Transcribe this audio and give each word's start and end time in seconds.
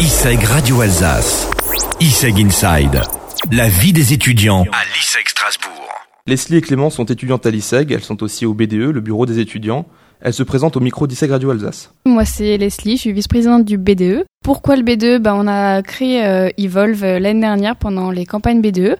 ISEG 0.00 0.42
Radio 0.44 0.80
Alsace. 0.80 1.50
ISEG 2.00 2.40
Inside. 2.40 3.02
La 3.52 3.68
vie 3.68 3.92
des 3.92 4.14
étudiants 4.14 4.62
à 4.72 4.82
l'ISEG 4.96 5.28
Strasbourg. 5.28 5.88
Leslie 6.26 6.56
et 6.56 6.60
Clément 6.62 6.88
sont 6.88 7.04
étudiantes 7.04 7.44
à 7.44 7.50
l'ISEG, 7.50 7.92
elles 7.92 8.02
sont 8.02 8.22
aussi 8.22 8.46
au 8.46 8.54
BDE, 8.54 8.92
le 8.94 9.00
bureau 9.02 9.26
des 9.26 9.40
étudiants. 9.40 9.84
Elles 10.22 10.32
se 10.32 10.42
présentent 10.42 10.78
au 10.78 10.80
micro 10.80 11.06
d'ISEG 11.06 11.30
Radio 11.30 11.50
Alsace. 11.50 11.92
Moi 12.06 12.24
c'est 12.24 12.56
Leslie, 12.56 12.96
je 12.96 13.02
suis 13.02 13.12
vice-présidente 13.12 13.66
du 13.66 13.76
BDE. 13.76 14.24
Pourquoi 14.42 14.76
le 14.76 14.84
BDE 14.84 15.20
bah, 15.20 15.34
On 15.36 15.46
a 15.46 15.82
créé 15.82 16.24
euh, 16.24 16.48
Evolve 16.56 17.04
euh, 17.04 17.18
l'année 17.18 17.42
dernière 17.42 17.76
pendant 17.76 18.10
les 18.10 18.24
campagnes 18.24 18.62
BDE 18.62 18.96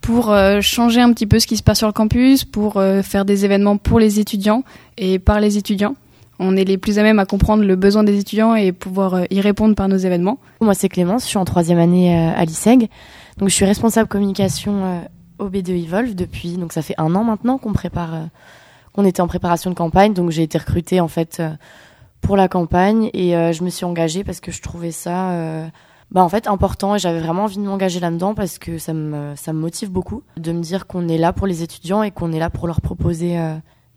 pour 0.00 0.32
euh, 0.32 0.60
changer 0.60 1.00
un 1.00 1.12
petit 1.12 1.26
peu 1.26 1.38
ce 1.38 1.46
qui 1.46 1.56
se 1.56 1.62
passe 1.62 1.78
sur 1.78 1.86
le 1.86 1.92
campus, 1.92 2.44
pour 2.44 2.76
euh, 2.76 3.02
faire 3.02 3.24
des 3.24 3.44
événements 3.44 3.76
pour 3.76 4.00
les 4.00 4.20
étudiants 4.20 4.64
et 4.96 5.18
par 5.18 5.40
les 5.40 5.58
étudiants. 5.58 5.96
On 6.42 6.56
est 6.56 6.64
les 6.64 6.78
plus 6.78 6.98
à 6.98 7.02
même 7.02 7.18
à 7.18 7.26
comprendre 7.26 7.62
le 7.64 7.76
besoin 7.76 8.02
des 8.02 8.18
étudiants 8.18 8.54
et 8.54 8.72
pouvoir 8.72 9.12
euh, 9.12 9.24
y 9.30 9.42
répondre 9.42 9.74
par 9.74 9.88
nos 9.88 9.98
événements. 9.98 10.38
Moi, 10.62 10.72
c'est 10.72 10.88
Clémence, 10.88 11.24
je 11.24 11.28
suis 11.28 11.36
en 11.36 11.44
troisième 11.44 11.78
année 11.78 12.16
euh, 12.16 12.32
à 12.34 12.46
l'ISEG. 12.46 12.88
Donc, 13.36 13.50
je 13.50 13.54
suis 13.54 13.66
responsable 13.66 14.08
communication 14.08 14.84
euh, 14.84 15.00
au 15.38 15.50
BDE 15.50 15.68
Evolve 15.68 16.14
depuis, 16.14 16.56
donc 16.56 16.72
ça 16.72 16.80
fait 16.80 16.94
un 16.96 17.14
an 17.14 17.24
maintenant 17.24 17.58
qu'on 17.58 17.74
prépare, 17.74 18.28
qu'on 18.94 19.04
était 19.04 19.20
en 19.20 19.26
préparation 19.26 19.68
de 19.68 19.74
campagne. 19.74 20.14
Donc, 20.14 20.30
j'ai 20.30 20.42
été 20.42 20.56
recrutée 20.56 21.00
en 21.00 21.08
fait 21.08 21.42
pour 22.22 22.38
la 22.38 22.48
campagne 22.48 23.10
et 23.12 23.32
je 23.32 23.62
me 23.64 23.70
suis 23.70 23.84
engagée 23.84 24.24
parce 24.24 24.40
que 24.40 24.52
je 24.52 24.60
trouvais 24.60 24.90
ça, 24.90 25.32
bah, 26.10 26.22
en 26.22 26.28
fait, 26.28 26.46
important 26.46 26.94
et 26.94 26.98
j'avais 26.98 27.20
vraiment 27.20 27.44
envie 27.44 27.56
de 27.56 27.62
m'engager 27.62 28.00
là-dedans 28.00 28.34
parce 28.34 28.58
que 28.58 28.76
ça 28.76 28.92
me, 28.92 29.32
ça 29.34 29.54
me 29.54 29.60
motive 29.60 29.90
beaucoup 29.90 30.22
de 30.36 30.52
me 30.52 30.60
dire 30.60 30.86
qu'on 30.86 31.08
est 31.08 31.16
là 31.16 31.32
pour 31.32 31.46
les 31.46 31.62
étudiants 31.62 32.02
et 32.02 32.10
qu'on 32.10 32.32
est 32.32 32.38
là 32.38 32.50
pour 32.50 32.66
leur 32.66 32.82
proposer 32.82 33.38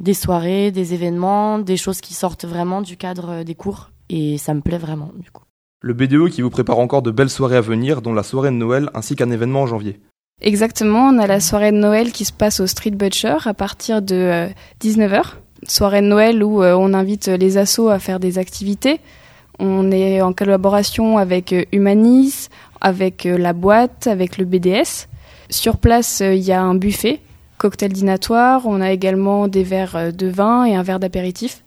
des 0.00 0.14
soirées, 0.14 0.70
des 0.70 0.94
événements, 0.94 1.58
des 1.58 1.76
choses 1.76 2.00
qui 2.00 2.14
sortent 2.14 2.44
vraiment 2.44 2.82
du 2.82 2.96
cadre 2.96 3.30
euh, 3.30 3.44
des 3.44 3.54
cours 3.54 3.90
et 4.08 4.38
ça 4.38 4.54
me 4.54 4.60
plaît 4.60 4.78
vraiment 4.78 5.10
du 5.16 5.30
coup. 5.30 5.44
Le 5.82 5.94
BDE 5.94 6.28
qui 6.30 6.42
vous 6.42 6.50
prépare 6.50 6.78
encore 6.78 7.02
de 7.02 7.10
belles 7.10 7.30
soirées 7.30 7.56
à 7.56 7.62
venir, 7.62 8.02
dont 8.02 8.12
la 8.12 8.22
soirée 8.22 8.50
de 8.50 8.56
Noël 8.56 8.90
ainsi 8.94 9.16
qu'un 9.16 9.30
événement 9.30 9.62
en 9.62 9.66
janvier. 9.66 10.00
Exactement, 10.42 11.08
on 11.08 11.18
a 11.18 11.26
la 11.26 11.40
soirée 11.40 11.72
de 11.72 11.76
Noël 11.76 12.12
qui 12.12 12.24
se 12.24 12.32
passe 12.32 12.60
au 12.60 12.66
Street 12.66 12.90
Butcher 12.90 13.36
à 13.44 13.54
partir 13.54 14.02
de 14.02 14.14
euh, 14.14 14.48
19h. 14.82 15.22
Soirée 15.68 16.00
de 16.00 16.06
Noël 16.06 16.42
où 16.42 16.62
euh, 16.62 16.74
on 16.74 16.94
invite 16.94 17.28
les 17.28 17.58
assos 17.58 17.88
à 17.88 17.98
faire 17.98 18.20
des 18.20 18.38
activités. 18.38 19.00
On 19.62 19.92
est 19.92 20.22
en 20.22 20.32
collaboration 20.32 21.18
avec 21.18 21.52
euh, 21.52 21.64
Humanis, 21.70 22.48
avec 22.80 23.26
euh, 23.26 23.36
la 23.36 23.52
boîte, 23.52 24.06
avec 24.06 24.38
le 24.38 24.46
BDS. 24.46 25.06
Sur 25.50 25.76
place, 25.76 26.22
euh, 26.22 26.34
il 26.34 26.42
y 26.42 26.52
a 26.52 26.62
un 26.62 26.74
buffet, 26.74 27.20
cocktail 27.60 27.92
dînatoire. 27.92 28.62
On 28.64 28.80
a 28.80 28.90
également 28.90 29.46
des 29.46 29.62
verres 29.62 29.96
euh, 29.96 30.10
de 30.10 30.26
vin 30.26 30.64
et 30.64 30.74
un 30.74 30.82
verre 30.82 30.98
d'apéritif. 30.98 31.62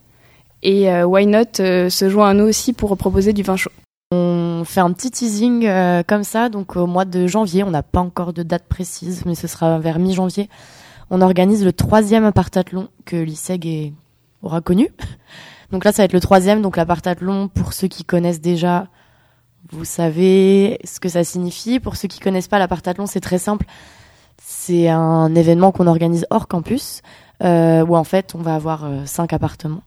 Et 0.63 0.91
euh, 0.91 1.05
Why 1.05 1.27
Not 1.27 1.59
euh, 1.59 1.89
se 1.89 2.09
joint 2.09 2.29
à 2.29 2.33
nous 2.33 2.45
aussi 2.45 2.73
pour 2.73 2.97
proposer 2.97 3.31
du 3.31 3.43
vin 3.43 3.55
chaud. 3.55 3.71
On 4.11 4.63
fait 4.65 4.79
un 4.79 4.91
petit 4.91 5.11
teasing 5.11 5.67
comme 6.07 6.23
ça, 6.23 6.49
donc 6.49 6.75
au 6.75 6.85
mois 6.85 7.03
de 7.03 7.25
janvier, 7.25 7.63
on 7.63 7.71
n'a 7.71 7.81
pas 7.81 7.99
encore 7.99 8.31
de 8.31 8.43
date 8.43 8.65
précise, 8.69 9.23
mais 9.25 9.33
ce 9.33 9.47
sera 9.47 9.79
vers 9.79 9.97
mi-janvier. 9.97 10.49
On 11.09 11.19
organise 11.19 11.65
le 11.65 11.73
troisième 11.73 12.23
apartathlon 12.23 12.89
que 13.05 13.15
l'ISEG 13.15 13.91
aura 14.43 14.61
connu. 14.61 14.89
Donc 15.71 15.83
là, 15.83 15.91
ça 15.91 16.03
va 16.03 16.05
être 16.05 16.13
le 16.13 16.19
troisième, 16.19 16.61
donc 16.61 16.77
l'apartathlon, 16.77 17.47
pour 17.47 17.73
ceux 17.73 17.87
qui 17.87 18.03
connaissent 18.03 18.41
déjà, 18.41 18.89
vous 19.71 19.85
savez 19.85 20.77
ce 20.83 20.99
que 20.99 21.09
ça 21.09 21.23
signifie. 21.23 21.79
Pour 21.79 21.95
ceux 21.95 22.07
qui 22.07 22.19
connaissent 22.19 22.47
pas 22.47 22.59
l'apartathlon, 22.59 23.07
c'est 23.07 23.21
très 23.21 23.39
simple. 23.39 23.65
C'est 24.41 24.89
un 24.89 25.33
événement 25.35 25.71
qu'on 25.71 25.87
organise 25.87 26.25
hors 26.29 26.47
campus, 26.47 27.01
euh, 27.43 27.85
où 27.85 27.95
en 27.95 28.03
fait, 28.03 28.35
on 28.35 28.39
va 28.39 28.55
avoir 28.55 28.85
euh, 28.85 29.05
cinq 29.05 29.33
appartements. 29.33 29.83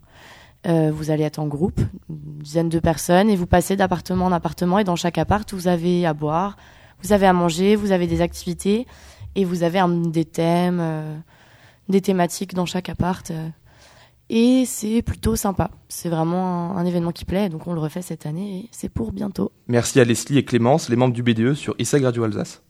Euh, 0.66 0.90
vous 0.92 1.10
allez 1.10 1.22
être 1.22 1.38
en 1.38 1.46
groupe, 1.46 1.80
une 2.10 2.38
dizaine 2.42 2.68
de 2.68 2.80
personnes, 2.80 3.30
et 3.30 3.36
vous 3.36 3.46
passez 3.46 3.76
d'appartement 3.76 4.26
en 4.26 4.32
appartement. 4.32 4.78
Et 4.78 4.84
dans 4.84 4.96
chaque 4.96 5.18
appart, 5.18 5.50
vous 5.52 5.68
avez 5.68 6.04
à 6.06 6.12
boire, 6.12 6.56
vous 7.02 7.12
avez 7.12 7.26
à 7.26 7.32
manger, 7.32 7.76
vous 7.76 7.92
avez 7.92 8.06
des 8.06 8.20
activités, 8.20 8.86
et 9.36 9.44
vous 9.44 9.62
avez 9.62 9.80
des 10.08 10.24
thèmes, 10.24 10.82
des 11.88 12.00
thématiques 12.00 12.54
dans 12.54 12.66
chaque 12.66 12.88
appart. 12.88 13.30
et 14.28 14.64
c'est 14.66 15.02
plutôt 15.02 15.36
sympa. 15.36 15.70
C'est 15.88 16.08
vraiment 16.08 16.76
un, 16.76 16.84
événement 16.84 17.12
qui 17.12 17.24
plaît, 17.24 17.48
donc 17.48 17.66
on 17.68 17.74
le 17.74 17.80
refait 17.80 18.02
cette 18.02 18.26
année, 18.26 18.58
et 18.58 18.68
c'est 18.72 18.88
pour 18.88 19.12
bientôt. 19.12 19.52
Merci 19.68 20.00
à 20.00 20.04
Leslie 20.04 20.38
et 20.38 20.44
Clémence, 20.44 20.88
les 20.88 20.96
membres 20.96 21.14
du 21.14 21.22
BDE 21.22 21.54
sur 21.54 21.76
ISEG 21.78 22.02
Radio 22.02 22.24
Alsace. 22.24 22.62